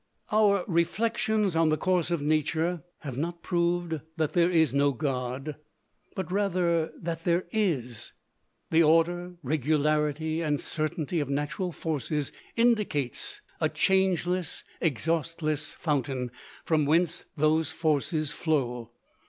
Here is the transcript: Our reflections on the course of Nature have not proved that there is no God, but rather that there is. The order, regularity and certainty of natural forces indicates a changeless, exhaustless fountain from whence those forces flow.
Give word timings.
Our 0.31 0.65
reflections 0.67 1.55
on 1.55 1.69
the 1.69 1.77
course 1.77 2.09
of 2.09 2.23
Nature 2.23 2.81
have 3.01 3.17
not 3.17 3.43
proved 3.43 4.01
that 4.17 4.33
there 4.33 4.49
is 4.49 4.73
no 4.73 4.93
God, 4.93 5.57
but 6.15 6.31
rather 6.31 6.91
that 6.99 7.23
there 7.23 7.45
is. 7.51 8.11
The 8.71 8.81
order, 8.81 9.35
regularity 9.43 10.41
and 10.41 10.59
certainty 10.59 11.19
of 11.19 11.29
natural 11.29 11.71
forces 11.71 12.31
indicates 12.55 13.41
a 13.59 13.69
changeless, 13.69 14.63
exhaustless 14.81 15.71
fountain 15.73 16.31
from 16.65 16.87
whence 16.87 17.25
those 17.37 17.69
forces 17.71 18.33
flow. 18.33 18.89